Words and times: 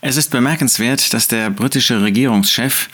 Es 0.00 0.16
ist 0.16 0.30
bemerkenswert, 0.30 1.14
dass 1.14 1.26
der 1.26 1.50
britische 1.50 2.02
Regierungschef 2.02 2.88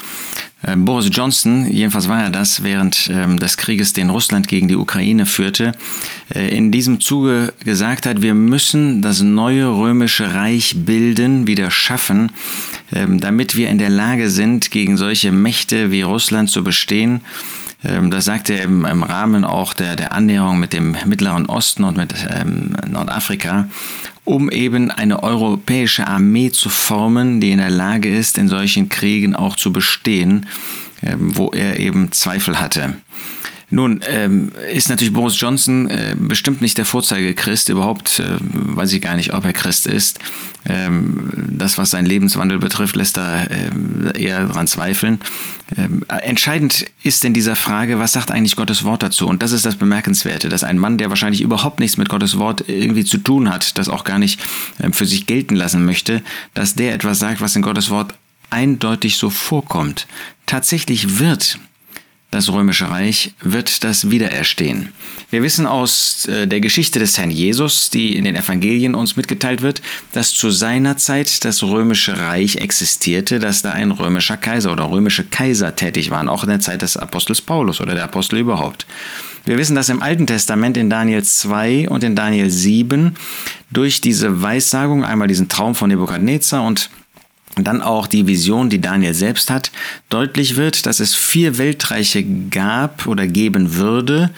äh, 0.63 0.77
Boris 0.77 1.09
Johnson, 1.11 1.67
jedenfalls 1.71 2.09
war 2.09 2.23
er 2.23 2.31
das 2.31 2.63
während 2.63 3.11
ähm, 3.13 3.39
des 3.39 3.57
Krieges, 3.57 3.93
den 3.93 4.11
Russland 4.11 4.47
gegen 4.47 4.69
die 4.69 4.77
Ukraine 4.77 5.27
führte, 5.27 5.73
äh, 6.33 6.57
in 6.57 6.71
diesem 6.71 7.01
Zuge 7.01 7.53
gesagt 7.65 8.07
hat, 8.07 8.23
wir 8.23 8.35
müssen 8.35 9.03
das 9.03 9.21
neue 9.21 9.67
römische 9.67 10.35
Reich 10.35 10.75
bilden, 10.79 11.47
wieder 11.47 11.71
schaffen, 11.71 12.31
ähm, 12.95 13.21
damit 13.21 13.57
wir 13.57 13.69
in 13.69 13.79
der 13.79 13.91
Lage 13.91 14.31
sind, 14.31 14.71
gegen 14.71 14.97
solche 14.97 15.33
Mächte 15.33 15.91
wie 15.91 16.03
Russland 16.03 16.51
zu 16.51 16.63
bestehen. 16.63 17.23
Ähm, 17.85 18.13
das 18.13 18.27
sagte 18.27 18.55
er 18.55 18.65
im, 18.65 19.03
Rahmen 19.03 19.45
auch 19.45 19.75
der, 19.75 19.97
der 19.97 20.13
Annäherung 20.13 20.61
mit 20.61 20.73
dem 20.73 20.97
Mittleren 21.05 21.47
Osten 21.47 21.83
und 21.83 21.97
mit 21.97 22.15
Nordafrika 22.89 23.69
um 24.25 24.51
eben 24.51 24.91
eine 24.91 25.23
europäische 25.23 26.07
Armee 26.07 26.51
zu 26.51 26.69
formen, 26.69 27.41
die 27.41 27.51
in 27.51 27.59
der 27.59 27.71
Lage 27.71 28.09
ist, 28.09 28.39
in 28.39 28.49
solchen 28.49 28.89
Kriegen 28.89 29.35
auch 29.35 29.57
zu 29.57 29.73
bestehen, 29.73 30.47
ähm, 31.03 31.37
wo 31.37 31.51
er 31.51 31.81
eben 31.81 32.13
Zweifel 32.13 32.61
hatte. 32.61 32.97
Nun 33.73 34.01
ähm, 34.07 34.53
ist 34.71 34.91
natürlich 34.91 35.15
Boris 35.15 35.41
Johnson 35.41 35.89
äh, 35.89 36.15
bestimmt 36.19 36.61
nicht 36.61 36.77
der 36.77 36.85
Vorzeigechrist, 36.85 37.71
überhaupt 37.71 38.19
äh, 38.19 38.37
weiß 38.39 38.93
ich 38.93 39.01
gar 39.01 39.17
nicht, 39.17 39.33
ob 39.33 39.47
er 39.47 39.55
Christ 39.55 39.87
ist. 39.87 40.19
Ähm, 40.67 41.31
das, 41.49 41.79
was 41.79 41.93
seinen 41.93 42.05
Lebenswandel 42.05 42.59
betrifft, 42.59 42.97
lässt 42.97 43.17
da 43.17 43.45
äh, 43.45 43.71
eher 44.23 44.47
daran 44.47 44.67
zweifeln. 44.67 45.21
Ähm, 45.75 46.05
entscheidend 46.09 46.85
ist 47.03 47.25
in 47.25 47.33
dieser 47.33 47.57
Frage, 47.57 47.99
was 47.99 48.13
sagt 48.13 48.31
eigentlich 48.31 48.57
Gottes 48.57 48.85
Wort 48.85 49.03
dazu? 49.03 49.27
Und 49.27 49.43
das 49.43 49.53
ist 49.53 49.65
das 49.65 49.77
Bemerkenswerte, 49.77 50.51
dass 50.51 50.65
ein 50.65 50.77
Mann, 50.77 50.99
der 50.99 51.09
wahrscheinlich 51.09 51.41
überhaupt 51.41 51.81
nichts 51.81 51.97
mit 51.97 52.11
Gottes 52.11 52.39
Wort 52.39 52.69
irgendwie 52.69 53.07
zu 53.07 53.17
tun 53.17 53.49
hat, 53.49 53.79
das 53.79 53.89
auch 53.89 54.05
gar 54.05 54.19
nicht 54.19 54.39
ähm, 54.83 54.93
für 54.93 55.07
sich 55.07 55.25
gelten 55.25 55.57
lassen 55.57 55.87
möchte, 55.87 56.21
dass 56.53 56.75
der 56.75 56.93
etwas 56.93 57.21
sagt, 57.21 57.41
was 57.41 57.57
in 57.57 57.63
Gottes 57.63 57.89
Wort 57.89 58.13
eindeutig 58.51 59.17
so 59.17 59.31
vorkommt. 59.31 60.07
Tatsächlich 60.45 61.19
wird 61.19 61.59
das 62.33 62.51
römische 62.51 62.91
Reich, 62.91 63.35
wird 63.41 63.85
das 63.85 64.11
wiedererstehen. 64.11 64.89
Wir 65.31 65.43
wissen 65.43 65.67
aus 65.67 66.27
äh, 66.27 66.49
der 66.49 66.61
Geschichte 66.61 66.99
des 66.99 67.19
Herrn 67.19 67.31
Jesus, 67.31 67.91
die 67.91 68.17
in 68.17 68.25
den 68.25 68.35
Evangelien 68.35 68.95
uns 68.95 69.17
mitgeteilt 69.17 69.61
wird, 69.61 69.83
dass 70.13 70.33
zu 70.33 70.51
seiner 70.51 70.97
Zeit 70.97 71.45
das 71.45 71.63
römische 71.63 72.19
Reich 72.19 72.57
existierte, 72.57 73.39
dass 73.39 73.61
da 73.61 73.73
ein 73.73 73.91
römischer 73.91 74.39
Kaiser 74.39 74.73
oder 74.73 74.91
römische 74.91 75.25
Kaiser 75.25 75.77
tätig 75.77 76.11
waren, 76.11 76.31
auch 76.31 76.43
in 76.43 76.49
der 76.49 76.61
Zeit 76.61 76.81
des 76.81 76.97
Apostels 76.97 77.43
Paulus 77.43 77.83
oder 77.83 77.95
der 77.95 78.05
Apostel 78.05 78.39
überhaupt. 78.39 78.87
Wir 79.45 79.59
wissen, 79.59 79.77
dass 79.77 79.91
im 79.91 80.03
Alten 80.03 80.27
Testament 80.27 80.79
in 80.79 80.89
Daniel 80.89 81.23
2 81.23 81.91
und 81.91 82.03
in 82.03 82.17
Daniel 82.17 82.49
7 82.49 83.15
durch 83.71 84.01
diese 84.01 84.41
Weissagung, 84.41 85.05
einmal 85.05 85.29
diesen 85.29 85.49
Traum 85.49 85.75
von 85.75 85.91
Nebukadnezar 85.91 86.63
und 86.63 86.89
dann 87.57 87.83
auch 87.83 88.07
die 88.07 88.27
Vision, 88.27 88.71
die 88.71 88.81
Daniel 88.81 89.15
selbst 89.15 89.51
hat, 89.51 89.71
deutlich 90.09 90.57
wird, 90.57 90.87
dass 90.87 91.01
es 91.01 91.15
vier 91.15 91.59
Weltreiche 91.59 92.25
gab 92.51 93.07
oder 93.07 93.27
geben 93.27 93.75
würde. 93.75 94.31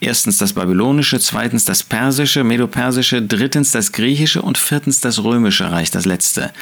Erstens 0.00 0.36
das 0.38 0.52
babylonische, 0.52 1.18
zweitens 1.20 1.64
das 1.64 1.82
persische, 1.82 2.44
medopersische, 2.44 3.22
drittens 3.22 3.70
das 3.70 3.92
griechische 3.92 4.42
und 4.42 4.58
viertens 4.58 5.00
das 5.00 5.22
römische 5.22 5.70
Reich, 5.70 5.90
das 5.90 6.04
letzte. 6.04 6.52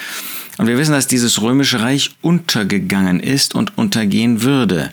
Und 0.57 0.69
wir 0.69 0.79
wissen, 0.79 0.93
dass 0.93 1.09
dieses 1.09 1.43
römische 1.43 1.81
Reich 1.81 2.11
untergegangen 2.23 3.19
ist 3.19 3.55
und 3.55 3.77
untergehen 3.77 4.43
würde. 4.43 4.93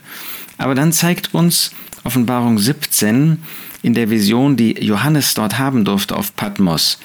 Aber 0.58 0.74
dann 0.74 0.92
zeigt 0.92 1.34
uns 1.34 1.70
Offenbarung 2.04 2.58
17, 2.58 3.38
in 3.82 3.94
der 3.94 4.10
Vision, 4.10 4.56
die 4.56 4.72
Johannes 4.84 5.34
dort 5.34 5.58
haben 5.58 5.84
durfte 5.84 6.16
auf 6.16 6.36
Patmos, 6.36 6.98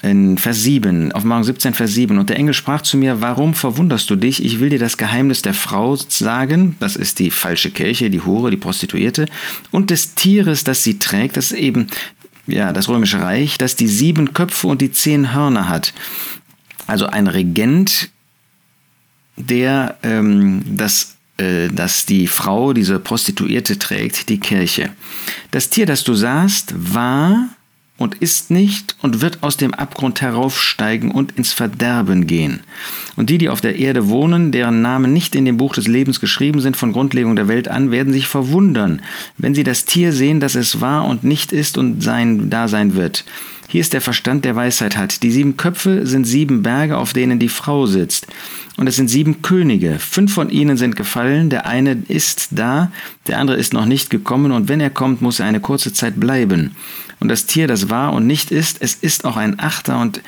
in 0.00 0.38
Vers 0.38 0.62
7, 0.62 1.12
auf 1.12 1.24
Morgen 1.24 1.44
17, 1.44 1.74
Vers 1.74 1.92
7. 1.92 2.18
Und 2.18 2.30
der 2.30 2.36
Engel 2.36 2.54
sprach 2.54 2.80
zu 2.80 2.96
mir, 2.96 3.20
warum 3.20 3.52
verwunderst 3.54 4.08
du 4.08 4.16
dich? 4.16 4.42
Ich 4.42 4.58
will 4.58 4.70
dir 4.70 4.78
das 4.78 4.96
Geheimnis 4.96 5.42
der 5.42 5.54
Frau 5.54 5.94
sagen, 5.96 6.76
das 6.80 6.96
ist 6.96 7.18
die 7.18 7.30
falsche 7.30 7.70
Kirche, 7.70 8.08
die 8.08 8.22
Hure, 8.22 8.50
die 8.50 8.56
Prostituierte, 8.56 9.26
und 9.70 9.90
des 9.90 10.14
Tieres, 10.14 10.64
das 10.64 10.82
sie 10.82 10.98
trägt, 10.98 11.36
das 11.36 11.52
ist 11.52 11.58
eben 11.58 11.88
ja, 12.46 12.72
das 12.72 12.88
römische 12.88 13.20
Reich, 13.20 13.58
das 13.58 13.76
die 13.76 13.86
sieben 13.86 14.32
Köpfe 14.32 14.66
und 14.66 14.80
die 14.80 14.90
zehn 14.90 15.34
Hörner 15.34 15.68
hat. 15.68 15.92
Also 16.86 17.06
ein 17.06 17.26
Regent, 17.26 18.10
der 19.36 19.96
ähm, 20.02 20.62
das 20.66 21.16
äh, 21.42 21.68
dass 21.68 22.06
die 22.06 22.26
Frau, 22.26 22.72
diese 22.72 22.98
Prostituierte 22.98 23.78
trägt, 23.78 24.28
die 24.28 24.38
Kirche. 24.38 24.90
Das 25.50 25.70
Tier, 25.70 25.86
das 25.86 26.04
du 26.04 26.14
sahst, 26.14 26.74
war 26.76 27.48
und 27.98 28.16
ist 28.16 28.50
nicht 28.50 28.96
und 29.02 29.20
wird 29.20 29.42
aus 29.42 29.56
dem 29.56 29.74
Abgrund 29.74 30.20
heraufsteigen 30.20 31.10
und 31.10 31.32
ins 31.32 31.52
Verderben 31.52 32.26
gehen. 32.26 32.60
Und 33.16 33.30
die, 33.30 33.38
die 33.38 33.48
auf 33.48 33.60
der 33.60 33.76
Erde 33.76 34.08
wohnen, 34.08 34.52
deren 34.52 34.82
Namen 34.82 35.12
nicht 35.12 35.34
in 35.34 35.44
dem 35.44 35.56
Buch 35.56 35.74
des 35.74 35.88
Lebens 35.88 36.20
geschrieben 36.20 36.60
sind 36.60 36.76
von 36.76 36.92
Grundlegung 36.92 37.36
der 37.36 37.48
Welt 37.48 37.68
an, 37.68 37.90
werden 37.90 38.12
sich 38.12 38.26
verwundern, 38.26 39.02
wenn 39.36 39.54
sie 39.54 39.64
das 39.64 39.84
Tier 39.84 40.12
sehen, 40.12 40.40
das 40.40 40.54
es 40.54 40.80
war 40.80 41.06
und 41.06 41.24
nicht 41.24 41.52
ist 41.52 41.76
und 41.76 42.02
sein, 42.02 42.50
da 42.50 42.68
sein 42.68 42.94
wird. 42.94 43.24
Hier 43.68 43.80
ist 43.80 43.94
der 43.94 44.02
Verstand, 44.02 44.44
der 44.44 44.54
Weisheit 44.54 44.98
hat. 44.98 45.22
Die 45.22 45.30
sieben 45.30 45.56
Köpfe 45.56 46.06
sind 46.06 46.26
sieben 46.26 46.62
Berge, 46.62 46.98
auf 46.98 47.14
denen 47.14 47.38
die 47.38 47.48
Frau 47.48 47.86
sitzt. 47.86 48.26
Und 48.76 48.86
es 48.86 48.96
sind 48.96 49.08
sieben 49.08 49.42
Könige. 49.42 49.98
Fünf 49.98 50.32
von 50.32 50.48
ihnen 50.48 50.76
sind 50.76 50.96
gefallen, 50.96 51.50
der 51.50 51.66
eine 51.66 52.02
ist 52.08 52.48
da, 52.52 52.90
der 53.26 53.38
andere 53.38 53.58
ist 53.58 53.72
noch 53.72 53.84
nicht 53.84 54.08
gekommen, 54.08 54.50
und 54.50 54.68
wenn 54.68 54.80
er 54.80 54.90
kommt, 54.90 55.20
muss 55.20 55.40
er 55.40 55.46
eine 55.46 55.60
kurze 55.60 55.92
Zeit 55.92 56.18
bleiben. 56.18 56.74
Und 57.20 57.28
das 57.28 57.46
Tier, 57.46 57.68
das 57.68 57.90
war 57.90 58.12
und 58.12 58.26
nicht 58.26 58.50
ist, 58.50 58.78
es 58.80 58.94
ist 58.94 59.24
auch 59.24 59.36
ein 59.36 59.60
Achter 59.60 60.00
und 60.00 60.20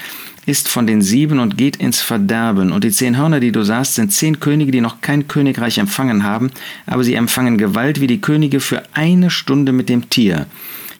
ist 0.46 0.68
von 0.68 0.86
den 0.86 1.00
sieben 1.00 1.38
und 1.38 1.56
geht 1.56 1.76
ins 1.76 2.00
Verderben. 2.00 2.70
Und 2.70 2.84
die 2.84 2.90
zehn 2.90 3.16
Hörner, 3.16 3.40
die 3.40 3.52
du 3.52 3.62
sahst, 3.62 3.94
sind 3.94 4.12
zehn 4.12 4.40
Könige, 4.40 4.72
die 4.72 4.80
noch 4.80 5.00
kein 5.00 5.26
Königreich 5.26 5.78
empfangen 5.78 6.22
haben, 6.22 6.50
aber 6.86 7.02
sie 7.02 7.14
empfangen 7.14 7.58
Gewalt 7.58 8.00
wie 8.00 8.06
die 8.06 8.20
Könige 8.20 8.60
für 8.60 8.82
eine 8.92 9.30
Stunde 9.30 9.72
mit 9.72 9.88
dem 9.88 10.10
Tier. 10.10 10.46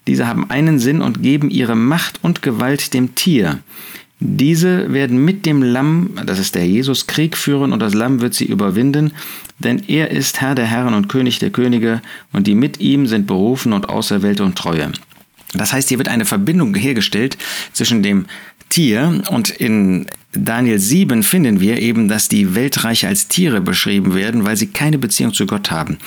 Diese 0.07 0.27
haben 0.27 0.51
einen 0.51 0.79
Sinn 0.79 1.01
und 1.01 1.23
geben 1.23 1.51
ihre 1.51 1.77
Macht 1.77 2.19
und 2.23 2.43
Gewalt 2.43 2.93
dem 2.95 3.15
Tier. 3.15 3.61
Diese 4.21 4.93
werden 4.93 5.25
mit 5.25 5.45
dem 5.45 5.63
Lamm, 5.63 6.11
das 6.25 6.39
ist 6.39 6.55
der 6.55 6.67
Jesus, 6.67 7.07
Krieg 7.07 7.37
führen 7.37 7.73
und 7.73 7.81
das 7.81 7.95
Lamm 7.95 8.21
wird 8.21 8.35
sie 8.35 8.47
überwinden, 8.47 9.13
denn 9.59 9.83
er 9.89 10.11
ist 10.11 10.41
Herr 10.41 10.55
der 10.55 10.67
Herren 10.67 10.95
und 10.95 11.09
König 11.09 11.41
der 11.41 11.51
Könige 11.51 12.01
und 12.33 12.47
die 12.47 12.55
mit 12.55 12.81
ihm 12.81 13.07
sind 13.07 13.27
berufen 13.27 13.73
und 13.73 13.89
Auserwählte 13.89 14.45
und 14.45 14.57
Treue. 14.57 14.93
Das 15.53 15.73
heißt, 15.73 15.89
hier 15.89 15.99
wird 15.99 16.09
eine 16.09 16.25
Verbindung 16.25 16.75
hergestellt 16.75 17.37
zwischen 17.73 18.03
dem 18.03 18.27
Tier 18.69 19.23
und 19.31 19.51
in 19.51 20.07
Daniel 20.37 20.79
7 20.79 21.23
finden 21.23 21.61
wir 21.61 21.79
eben, 21.79 22.09
dass 22.09 22.29
die 22.29 22.55
Weltreiche 22.55 23.07
als 23.07 23.29
Tiere 23.29 23.61
beschrieben 23.61 24.15
werden, 24.15 24.45
weil 24.45 24.57
sie 24.57 24.67
keine 24.67 24.99
Beziehung 24.99 25.33
zu 25.33 25.47
Gott 25.47 25.71
haben. 25.71 25.99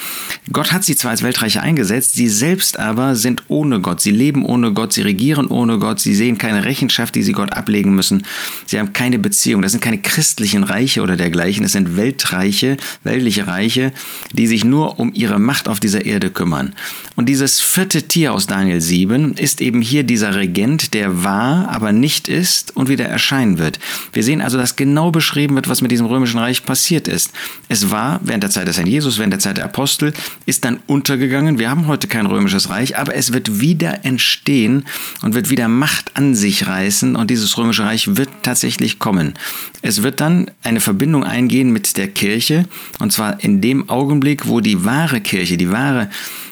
Gott 0.51 0.71
hat 0.71 0.83
sie 0.83 0.95
zwar 0.95 1.11
als 1.11 1.23
Weltreiche 1.23 1.61
eingesetzt, 1.61 2.15
sie 2.15 2.27
selbst 2.27 2.77
aber 2.77 3.15
sind 3.15 3.43
ohne 3.47 3.79
Gott. 3.79 4.01
Sie 4.01 4.11
leben 4.11 4.43
ohne 4.43 4.73
Gott, 4.73 4.93
sie 4.93 5.01
regieren 5.01 5.47
ohne 5.47 5.79
Gott, 5.79 5.99
sie 5.99 6.13
sehen 6.13 6.37
keine 6.37 6.65
Rechenschaft, 6.65 7.15
die 7.15 7.23
sie 7.23 7.31
Gott 7.31 7.53
ablegen 7.53 7.95
müssen. 7.95 8.23
Sie 8.65 8.77
haben 8.77 8.93
keine 8.93 9.17
Beziehung. 9.17 9.61
Das 9.61 9.71
sind 9.71 9.81
keine 9.81 9.99
christlichen 9.99 10.63
Reiche 10.63 11.01
oder 11.01 11.15
dergleichen. 11.15 11.63
Es 11.63 11.71
sind 11.71 11.95
Weltreiche, 11.95 12.77
weltliche 13.03 13.47
Reiche, 13.47 13.93
die 14.33 14.47
sich 14.47 14.65
nur 14.65 14.99
um 14.99 15.13
ihre 15.13 15.39
Macht 15.39 15.67
auf 15.67 15.79
dieser 15.79 16.05
Erde 16.05 16.31
kümmern. 16.31 16.73
Und 17.15 17.29
dieses 17.29 17.61
vierte 17.61 18.03
Tier 18.03 18.33
aus 18.33 18.45
Daniel 18.47 18.81
7 18.81 19.33
ist 19.33 19.61
eben 19.61 19.81
hier 19.81 20.03
dieser 20.03 20.35
Regent, 20.35 20.93
der 20.93 21.23
war, 21.23 21.69
aber 21.69 21.93
nicht 21.93 22.27
ist 22.27 22.75
und 22.75 22.89
wieder 22.89 23.05
erscheinen 23.05 23.57
wird. 23.57 23.79
Wir 24.17 24.23
sehen 24.23 24.41
also, 24.41 24.57
dass 24.57 24.75
genau 24.75 25.11
beschrieben 25.11 25.53
wird, 25.53 25.69
was 25.69 25.83
mit 25.83 25.91
diesem 25.91 26.07
römischen 26.07 26.39
Reich 26.39 26.65
passiert 26.65 27.07
ist. 27.07 27.33
Es 27.69 27.91
war 27.91 28.19
während 28.23 28.41
der 28.41 28.49
Zeit 28.49 28.67
des 28.67 28.75
Herrn 28.75 28.87
Jesus, 28.87 29.19
während 29.19 29.31
der 29.31 29.39
Zeit 29.39 29.57
der 29.57 29.65
Apostel, 29.65 30.11
ist 30.47 30.65
dann 30.65 30.79
untergegangen. 30.87 31.59
Wir 31.59 31.69
haben 31.69 31.85
heute 31.85 32.07
kein 32.07 32.25
römisches 32.25 32.71
Reich, 32.71 32.97
aber 32.97 33.13
es 33.13 33.31
wird 33.31 33.59
wieder 33.59 34.05
entstehen 34.05 34.85
und 35.21 35.35
wird 35.35 35.51
wieder 35.51 35.67
Macht 35.67 36.17
an 36.17 36.33
sich 36.33 36.65
reißen 36.65 37.15
und 37.15 37.29
dieses 37.29 37.55
römische 37.59 37.83
Reich 37.83 38.17
wird 38.17 38.29
tatsächlich 38.41 38.97
kommen. 38.97 39.35
Es 39.83 40.01
wird 40.01 40.19
dann 40.19 40.49
eine 40.63 40.79
Verbindung 40.79 41.23
eingehen 41.23 41.69
mit 41.69 41.95
der 41.95 42.07
Kirche 42.07 42.65
und 42.97 43.13
zwar 43.13 43.43
in 43.43 43.61
dem 43.61 43.87
Augenblick, 43.87 44.47
wo 44.47 44.61
die 44.61 44.83
wahre 44.83 45.21
Kirche, 45.21 45.57
die 45.57 45.69
wahre 45.69 46.09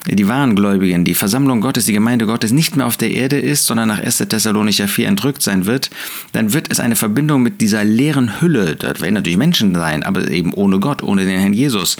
die 0.07 0.27
wahren 0.27 0.55
Gläubigen, 0.55 1.03
die 1.03 1.15
Versammlung 1.15 1.61
Gottes, 1.61 1.85
die 1.85 1.93
Gemeinde 1.93 2.25
Gottes 2.25 2.51
nicht 2.51 2.75
mehr 2.75 2.85
auf 2.85 2.97
der 2.97 3.11
Erde 3.11 3.39
ist, 3.39 3.65
sondern 3.65 3.87
nach 3.87 3.99
1. 3.99 4.17
Thessalonicher 4.17 4.87
4 4.87 5.07
entrückt 5.07 5.41
sein 5.41 5.65
wird, 5.65 5.89
dann 6.31 6.53
wird 6.53 6.71
es 6.71 6.79
eine 6.79 6.95
Verbindung 6.95 7.41
mit 7.41 7.61
dieser 7.61 7.83
leeren 7.83 8.39
Hülle, 8.41 8.75
das 8.75 9.01
werden 9.01 9.15
natürlich 9.15 9.37
Menschen 9.37 9.73
sein, 9.73 10.03
aber 10.03 10.29
eben 10.29 10.53
ohne 10.53 10.79
Gott, 10.79 11.01
ohne 11.01 11.25
den 11.25 11.39
Herrn 11.39 11.53
Jesus, 11.53 11.97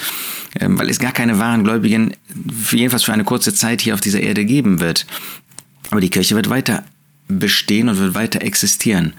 ähm, 0.60 0.78
weil 0.78 0.90
es 0.90 1.00
gar 1.00 1.12
keine 1.12 1.40
wahren 1.40 1.64
Gläubigen, 1.64 2.14
jedenfalls 2.72 3.04
für 3.04 3.14
eine 3.14 3.24
kurze 3.24 3.54
Zeit 3.54 3.82
hier 3.82 3.94
auf 3.96 4.02
dieser 4.02 4.20
Erde 4.20 4.46
geben 4.46 4.80
wird. 4.80 5.08
Aber 5.90 6.02
die 6.02 6.10
Kirche 6.10 6.36
wird 6.36 6.50
weiter 6.50 6.84
bestehen 7.28 7.90
und 7.90 8.00
wird 8.00 8.14
weiter 8.14 8.42
existieren. 8.42 9.14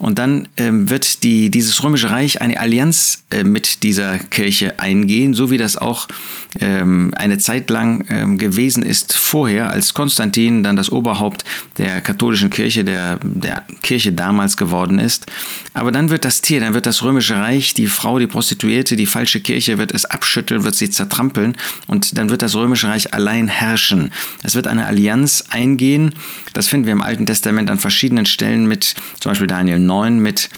Und 0.00 0.18
dann 0.18 0.48
ähm, 0.56 0.88
wird 0.88 1.22
die, 1.22 1.50
dieses 1.50 1.84
römische 1.84 2.10
Reich 2.10 2.40
eine 2.40 2.58
Allianz 2.58 3.22
äh, 3.30 3.44
mit 3.44 3.82
dieser 3.82 4.18
Kirche 4.18 4.80
eingehen, 4.80 5.34
so 5.34 5.50
wie 5.50 5.58
das 5.58 5.76
auch 5.76 6.08
ähm, 6.58 7.12
eine 7.16 7.36
Zeit 7.36 7.68
lang 7.68 8.06
ähm, 8.08 8.38
gewesen 8.38 8.82
ist 8.82 9.18
vorher, 9.18 9.70
als 9.70 9.92
Konstantin 9.92 10.62
dann 10.62 10.74
das 10.74 10.90
Oberhaupt 10.90 11.44
der 11.76 12.00
katholischen 12.00 12.48
Kirche, 12.48 12.82
der, 12.82 13.18
der 13.22 13.62
Kirche 13.82 14.12
damals 14.12 14.56
geworden 14.56 14.98
ist. 14.98 15.26
Aber 15.74 15.92
dann 15.92 16.08
wird 16.08 16.24
das 16.24 16.40
Tier, 16.40 16.60
dann 16.60 16.72
wird 16.72 16.86
das 16.86 17.02
römische 17.02 17.36
Reich, 17.36 17.74
die 17.74 17.86
Frau, 17.86 18.18
die 18.18 18.26
Prostituierte, 18.26 18.96
die 18.96 19.06
falsche 19.06 19.40
Kirche 19.40 19.76
wird 19.76 19.92
es 19.92 20.06
abschütteln, 20.06 20.64
wird 20.64 20.76
sie 20.76 20.88
zertrampeln 20.88 21.56
und 21.86 22.16
dann 22.16 22.30
wird 22.30 22.40
das 22.40 22.56
römische 22.56 22.88
Reich 22.88 23.12
allein 23.12 23.48
herrschen. 23.48 24.12
Es 24.42 24.54
wird 24.54 24.66
eine 24.66 24.86
Allianz 24.86 25.44
eingehen. 25.50 26.14
Das 26.54 26.68
finden 26.68 26.86
wir 26.86 26.92
im 26.92 27.02
Alten 27.02 27.26
Testament 27.26 27.70
an 27.70 27.78
verschiedenen 27.78 28.24
Stellen 28.24 28.66
mit, 28.66 28.94
zum 29.20 29.30
Beispiel 29.30 29.46
Daniel 29.46 29.78
9, 29.90 30.20
mit 30.20 30.48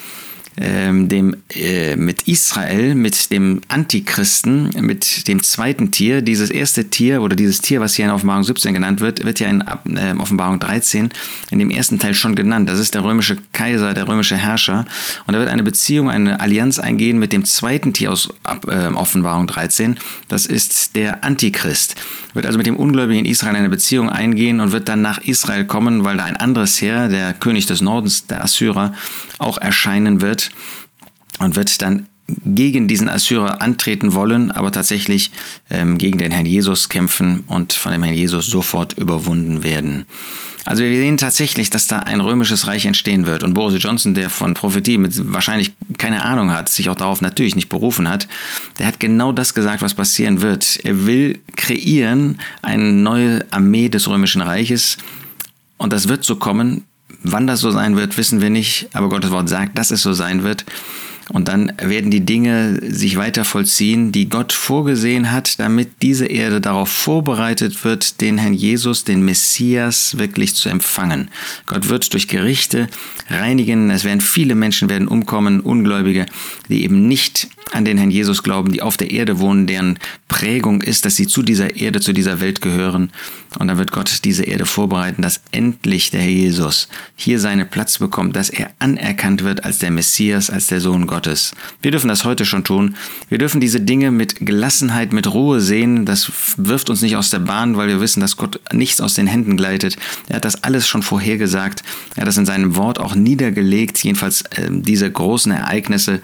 ähm, 0.57 1.09
dem, 1.09 1.37
äh, 1.55 1.97
mit 1.97 2.29
Israel, 2.29 2.95
mit 2.95 3.31
dem 3.31 3.63
Antichristen, 3.69 4.71
mit 4.81 5.27
dem 5.29 5.43
zweiten 5.43 5.91
Tier. 5.91 6.21
Dieses 6.21 6.51
erste 6.51 6.91
Tier 6.91 7.23
oder 7.23 7.37
dieses 7.37 7.61
Tier, 7.61 7.81
was 7.81 7.95
hier 7.95 8.05
in 8.05 8.11
Offenbarung 8.11 8.45
17 8.45 8.75
genannt 8.75 9.01
wird, 9.01 9.25
wird 9.25 9.41
ja 9.41 9.49
in 9.49 9.63
äh, 9.97 10.15
Offenbarung 10.19 10.61
13 10.61 11.11
in 11.51 11.59
dem 11.59 11.71
ersten 11.71 11.99
Teil 11.99 12.15
schon 12.15 12.35
genannt. 12.35 12.69
Das 12.69 12.79
ist 12.79 12.95
der 12.95 13.03
römische 13.03 13.39
Kaiser, 13.53 13.95
der 13.95 14.07
römische 14.09 14.37
Herrscher. 14.37 14.85
Und 15.27 15.33
da 15.33 15.39
wird 15.39 15.49
eine 15.49 15.63
Beziehung, 15.63 16.11
eine 16.11 16.41
Allianz 16.41 16.79
eingehen 16.79 17.19
mit 17.19 17.33
dem 17.33 17.45
zweiten 17.45 17.95
Tier 17.95 18.13
aus 18.13 18.29
äh, 18.67 18.89
Offenbarung 18.89 19.47
13. 19.47 19.97
Das 20.29 20.45
ist 20.45 20.97
der 20.97 21.25
Antichrist. 21.25 21.97
Wird 22.35 22.47
also 22.47 22.59
mit 22.59 22.67
dem 22.67 22.77
Ungläubigen 22.77 23.25
in 23.25 23.31
Israel 23.31 23.57
eine 23.57 23.69
Beziehung 23.69 24.11
eingehen 24.11 24.61
und 24.61 24.73
wird 24.73 24.89
dann 24.89 25.03
nach 25.03 25.19
Israel 25.19 25.65
kommen, 25.65 26.05
weil 26.05 26.17
da 26.17 26.25
ein 26.25 26.37
anderes 26.37 26.81
Heer, 26.81 27.09
der 27.09 27.33
König 27.33 27.67
des 27.67 27.81
Nordens, 27.81 28.27
der 28.27 28.45
Assyrer, 28.45 28.95
auch 29.39 29.59
erscheinen 29.59 30.21
wird 30.21 30.42
und 31.39 31.57
wird 31.57 31.83
dann 31.83 32.07
gegen 32.45 32.89
diesen 32.89 33.09
Assyrer 33.09 33.61
antreten 33.61 34.15
wollen, 34.15 34.51
aber 34.51 34.73
tatsächlich 34.73 35.31
ähm, 35.71 35.99
gegen 35.99 36.19
den 36.19 36.33
Herrn 36.33 36.47
Jesus 36.47 36.89
kämpfen 36.89 37.45
und 37.47 37.73
von 37.73 37.93
dem 37.93 38.03
Herrn 38.03 38.15
Jesus 38.15 38.47
sofort 38.47 38.97
überwunden 38.97 39.63
werden. 39.63 40.07
Also 40.65 40.85
wir 40.85 40.91
sehen 40.91 41.17
tatsächlich, 41.17 41.71
dass 41.71 41.89
da 41.89 41.99
ein 41.99 42.21
römisches 42.21 42.69
Reich 42.69 42.87
entstehen 42.87 43.27
wird. 43.27 43.43
Und 43.43 43.55
Boris 43.55 43.83
Johnson, 43.83 44.15
der 44.15 44.31
von 44.31 44.55
Prophetie 44.55 44.97
mit 44.97 45.33
wahrscheinlich 45.33 45.73
keine 45.99 46.25
Ahnung 46.25 46.53
hat, 46.53 46.69
sich 46.69 46.89
auch 46.89 46.95
darauf 46.95 47.21
natürlich 47.21 47.57
nicht 47.57 47.69
berufen 47.69 48.09
hat, 48.09 48.29
der 48.79 48.87
hat 48.87 49.01
genau 49.01 49.33
das 49.33 49.55
gesagt, 49.55 49.83
was 49.83 49.95
passieren 49.95 50.41
wird. 50.41 50.79
Er 50.85 51.05
will 51.07 51.41
kreieren 51.57 52.39
eine 52.63 52.93
neue 52.93 53.45
Armee 53.51 53.89
des 53.89 54.09
römischen 54.09 54.41
Reiches. 54.41 54.99
Und 55.79 55.93
das 55.93 56.07
wird 56.07 56.25
so 56.25 56.37
kommen, 56.37 56.85
Wann 57.25 57.47
das 57.47 57.61
so 57.61 57.71
sein 57.71 57.97
wird, 57.97 58.17
wissen 58.17 58.41
wir 58.41 58.51
nicht, 58.51 58.89
aber 58.93 59.09
Gottes 59.09 59.31
Wort 59.31 59.49
sagt, 59.49 59.79
dass 59.79 59.91
es 59.91 60.03
so 60.03 60.13
sein 60.13 60.43
wird. 60.43 60.65
Und 61.33 61.49
dann 61.49 61.73
werden 61.79 62.11
die 62.11 62.25
Dinge 62.25 62.79
sich 62.83 63.17
weiter 63.17 63.45
vollziehen, 63.45 64.13
die 64.13 64.29
Gott 64.29 64.53
vorgesehen 64.53 65.33
hat, 65.33 65.59
damit 65.59 66.03
diese 66.03 66.27
Erde 66.27 66.61
darauf 66.61 66.91
vorbereitet 66.91 67.85
wird, 67.85 68.21
den 68.21 68.37
Herrn 68.37 68.53
Jesus, 68.53 69.05
den 69.05 69.25
Messias, 69.25 70.19
wirklich 70.19 70.55
zu 70.55 70.69
empfangen. 70.69 71.31
Gott 71.67 71.89
wird 71.89 72.13
durch 72.13 72.29
Gerichte 72.29 72.89
reinigen. 73.31 73.91
Es 73.91 74.05
werden 74.05 74.21
viele 74.21 74.55
Menschen 74.55 74.91
werden 74.91 75.09
umkommen, 75.09 75.61
Ungläubige, 75.61 76.27
die 76.69 76.85
eben 76.85 77.09
nicht 77.09 77.49
an 77.73 77.85
den 77.85 77.97
Herrn 77.97 78.11
Jesus 78.11 78.43
glauben, 78.43 78.73
die 78.73 78.83
auf 78.83 78.97
der 78.97 79.11
Erde 79.11 79.39
wohnen, 79.39 79.67
deren 79.67 79.99
Prägung 80.29 80.83
ist, 80.83 81.05
dass 81.05 81.17
sie 81.17 81.27
zu 81.27 81.43
dieser 81.43 81.77
Erde, 81.77 82.01
zu 82.01 82.13
dieser 82.13 82.41
Welt 82.41 82.61
gehören. 82.61 83.11
Und 83.59 83.69
dann 83.69 83.79
wird 83.79 83.93
Gott 83.93 84.25
diese 84.25 84.45
Erde 84.45 84.67
vorbereiten, 84.67 85.23
dass 85.23 85.41
endlich 85.51 86.11
der 86.11 86.21
Herr 86.21 86.31
Jesus 86.31 86.89
hier 87.17 87.39
seinen 87.39 87.69
Platz 87.69 87.99
bekommt, 87.99 88.37
dass 88.37 88.51
er 88.51 88.71
anerkannt 88.79 89.45
wird 89.45 89.65
als 89.65 89.79
der 89.79 89.91
Messias, 89.91 90.51
als 90.51 90.67
der 90.67 90.81
Sohn 90.81 91.07
Gottes. 91.07 91.22
Wir 91.27 91.91
dürfen 91.91 92.09
das 92.09 92.25
heute 92.25 92.45
schon 92.45 92.65
tun. 92.65 92.97
Wir 93.29 93.39
dürfen 93.39 93.61
diese 93.61 93.81
Dinge 93.81 94.11
mit 94.11 94.45
Gelassenheit, 94.45 95.13
mit 95.13 95.33
Ruhe 95.33 95.61
sehen. 95.61 96.05
Das 96.07 96.31
wirft 96.57 96.91
uns 96.91 97.03
nicht 97.03 97.17
aus 97.17 97.31
der 97.31 97.39
Bahn, 97.39 97.77
weil 97.77 97.89
wir 97.89 98.01
wissen, 98.01 98.21
dass 98.21 98.37
Gott 98.37 98.61
nichts 98.73 99.01
aus 99.01 99.15
den 99.15 99.27
Händen 99.27 99.57
gleitet. 99.57 99.97
Er 100.29 100.37
hat 100.37 100.45
das 100.45 100.63
alles 100.65 100.87
schon 100.87 101.03
vorhergesagt. 101.03 101.83
Er 102.15 102.23
hat 102.23 102.29
das 102.29 102.37
in 102.37 102.47
seinem 102.47 102.77
Wort 102.77 102.99
auch 102.99 103.15
niedergelegt, 103.15 104.03
jedenfalls 104.03 104.43
äh, 104.43 104.69
diese 104.71 105.11
großen 105.11 105.53
Ereignisse. 105.53 106.21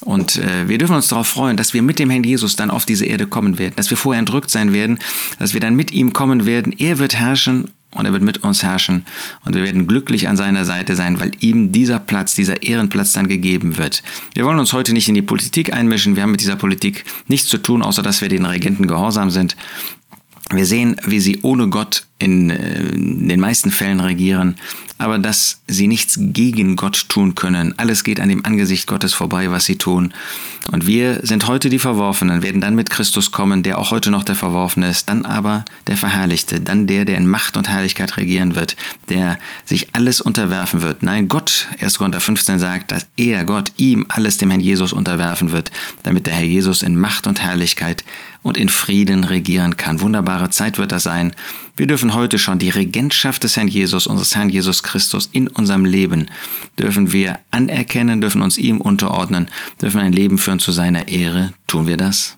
Und 0.00 0.36
äh, 0.36 0.68
wir 0.68 0.78
dürfen 0.78 0.96
uns 0.96 1.08
darauf 1.08 1.26
freuen, 1.26 1.56
dass 1.56 1.74
wir 1.74 1.82
mit 1.82 1.98
dem 1.98 2.10
Herrn 2.10 2.24
Jesus 2.24 2.56
dann 2.56 2.70
auf 2.70 2.86
diese 2.86 3.04
Erde 3.04 3.26
kommen 3.26 3.58
werden, 3.58 3.74
dass 3.76 3.90
wir 3.90 3.96
vorher 3.96 4.20
entrückt 4.20 4.50
sein 4.50 4.72
werden, 4.72 4.98
dass 5.38 5.54
wir 5.54 5.60
dann 5.60 5.74
mit 5.74 5.90
ihm 5.90 6.12
kommen 6.12 6.46
werden. 6.46 6.72
Er 6.78 6.98
wird 6.98 7.14
herrschen 7.14 7.70
und 7.92 8.04
er 8.04 8.12
wird 8.12 8.22
mit 8.22 8.44
uns 8.44 8.62
herrschen 8.62 9.06
und 9.44 9.54
wir 9.54 9.62
werden 9.64 9.86
glücklich 9.86 10.28
an 10.28 10.36
seiner 10.36 10.64
Seite 10.64 10.94
sein, 10.94 11.20
weil 11.20 11.32
ihm 11.40 11.72
dieser 11.72 11.98
Platz, 11.98 12.34
dieser 12.34 12.62
Ehrenplatz 12.62 13.12
dann 13.12 13.28
gegeben 13.28 13.78
wird. 13.78 14.02
Wir 14.34 14.44
wollen 14.44 14.58
uns 14.58 14.72
heute 14.72 14.92
nicht 14.92 15.08
in 15.08 15.14
die 15.14 15.22
Politik 15.22 15.72
einmischen, 15.72 16.16
wir 16.16 16.22
haben 16.22 16.32
mit 16.32 16.40
dieser 16.40 16.56
Politik 16.56 17.04
nichts 17.28 17.48
zu 17.48 17.58
tun, 17.58 17.82
außer 17.82 18.02
dass 18.02 18.20
wir 18.20 18.28
den 18.28 18.44
Regenten 18.44 18.86
gehorsam 18.86 19.30
sind. 19.30 19.56
Wir 20.50 20.66
sehen, 20.66 20.96
wie 21.04 21.20
sie 21.20 21.40
ohne 21.42 21.68
Gott 21.68 22.07
in, 22.18 22.50
äh, 22.50 22.80
in 22.80 23.28
den 23.28 23.40
meisten 23.40 23.70
Fällen 23.70 24.00
regieren 24.00 24.56
aber 24.98 25.18
dass 25.18 25.60
sie 25.68 25.86
nichts 25.86 26.18
gegen 26.18 26.76
Gott 26.76 27.08
tun 27.08 27.36
können. 27.36 27.72
Alles 27.78 28.02
geht 28.02 28.20
an 28.20 28.28
dem 28.28 28.44
Angesicht 28.44 28.88
Gottes 28.88 29.14
vorbei, 29.14 29.50
was 29.50 29.64
sie 29.64 29.76
tun. 29.76 30.12
Und 30.72 30.86
wir 30.86 31.20
sind 31.22 31.46
heute 31.46 31.70
die 31.70 31.78
Verworfenen, 31.78 32.42
werden 32.42 32.60
dann 32.60 32.74
mit 32.74 32.90
Christus 32.90 33.30
kommen, 33.30 33.62
der 33.62 33.78
auch 33.78 33.92
heute 33.92 34.10
noch 34.10 34.24
der 34.24 34.34
Verworfene 34.34 34.90
ist, 34.90 35.08
dann 35.08 35.24
aber 35.24 35.64
der 35.86 35.96
Verherrlichte, 35.96 36.60
dann 36.60 36.86
der, 36.86 37.04
der 37.04 37.16
in 37.16 37.28
Macht 37.28 37.56
und 37.56 37.68
Herrlichkeit 37.68 38.16
regieren 38.16 38.56
wird, 38.56 38.76
der 39.08 39.38
sich 39.64 39.94
alles 39.94 40.20
unterwerfen 40.20 40.82
wird. 40.82 41.02
Nein, 41.02 41.28
Gott, 41.28 41.68
1. 41.80 41.98
Korinther 41.98 42.20
15 42.20 42.58
sagt, 42.58 42.90
dass 42.90 43.06
er, 43.16 43.44
Gott, 43.44 43.72
ihm 43.76 44.04
alles 44.08 44.36
dem 44.36 44.50
Herrn 44.50 44.60
Jesus 44.60 44.92
unterwerfen 44.92 45.52
wird, 45.52 45.70
damit 46.02 46.26
der 46.26 46.34
Herr 46.34 46.44
Jesus 46.44 46.82
in 46.82 46.96
Macht 46.98 47.26
und 47.26 47.40
Herrlichkeit 47.40 48.04
und 48.42 48.56
in 48.56 48.68
Frieden 48.68 49.24
regieren 49.24 49.76
kann. 49.76 50.00
Wunderbare 50.00 50.50
Zeit 50.50 50.78
wird 50.78 50.92
das 50.92 51.04
sein. 51.04 51.34
Wir 51.76 51.86
dürfen 52.08 52.20
heute 52.20 52.38
schon 52.38 52.58
die 52.58 52.70
Regentschaft 52.70 53.44
des 53.44 53.58
Herrn 53.58 53.68
Jesus, 53.68 54.06
unseres 54.06 54.34
Herrn 54.34 54.48
Jesus 54.48 54.82
Christus 54.82 55.28
in 55.32 55.46
unserem 55.46 55.84
Leben, 55.84 56.30
dürfen 56.78 57.12
wir 57.12 57.38
anerkennen, 57.50 58.22
dürfen 58.22 58.40
uns 58.40 58.56
ihm 58.56 58.80
unterordnen, 58.80 59.48
dürfen 59.82 60.00
ein 60.00 60.14
Leben 60.14 60.38
führen 60.38 60.58
zu 60.58 60.72
seiner 60.72 61.08
Ehre. 61.08 61.52
Tun 61.66 61.86
wir 61.86 61.98
das? 61.98 62.37